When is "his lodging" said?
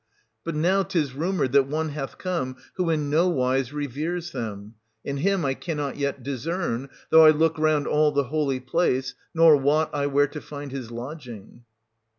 10.71-11.65